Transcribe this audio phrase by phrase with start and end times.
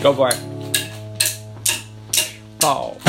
[0.00, 0.38] Go for it.
[2.60, 3.07] Ball.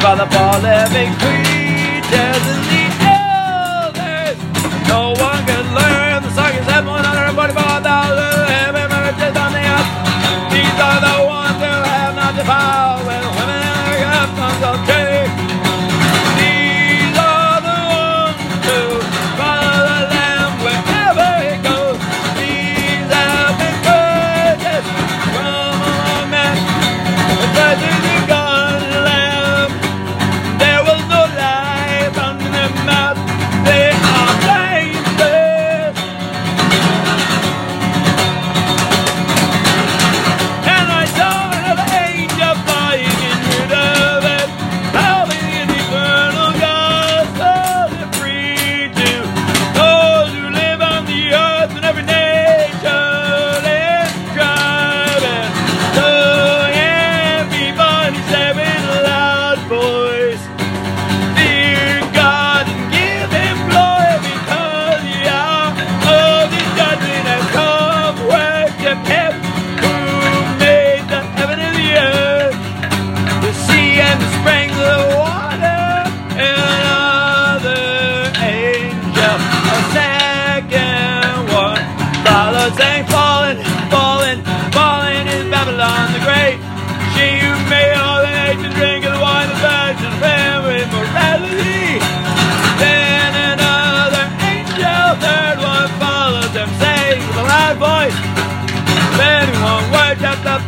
[0.00, 1.37] by the ball, every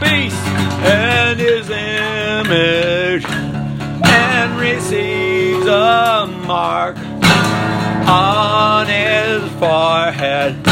[0.00, 0.34] peace
[0.84, 3.24] and his image
[4.04, 6.96] and receives a mark
[8.08, 10.69] on his forehead.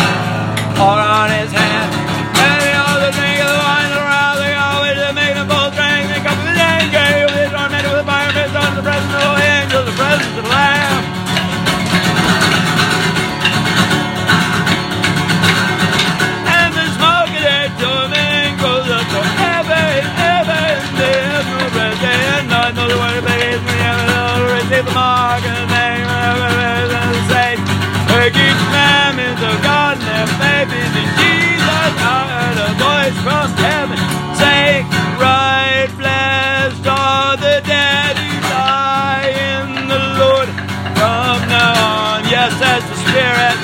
[42.49, 43.57] just as the Spirit.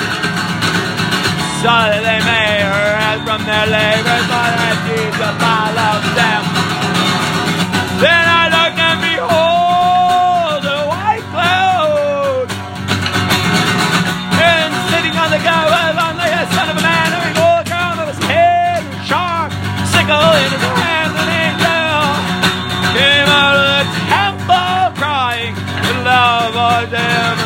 [1.65, 6.64] So that they may rest from their labors, but that Jesus follows them.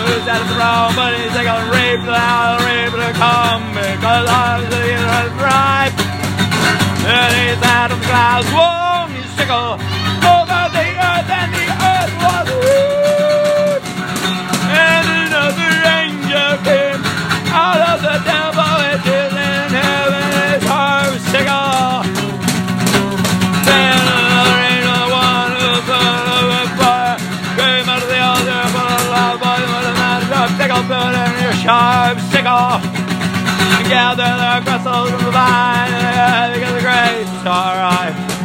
[0.08, 4.88] was at the wrong, but he's like a rape loud, rape come, because I'm the
[5.36, 5.96] ripe.
[7.04, 10.07] And he's out of the clouds, warm, you sickle.
[31.68, 32.80] sharp sickle.
[33.92, 35.90] Gather the crystals of the vine,
[36.56, 37.40] gather the grapes.
[37.42, 38.37] star eye.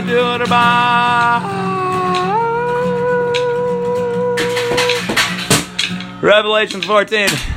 [0.00, 0.40] Do it
[6.20, 7.53] Revelation 14.